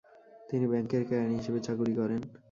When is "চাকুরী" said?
1.59-1.93